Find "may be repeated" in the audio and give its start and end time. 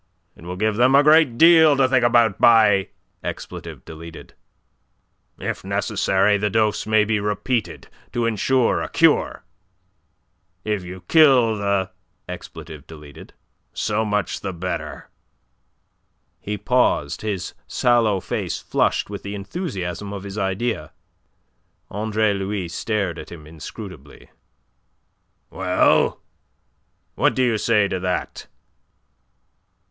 6.87-7.87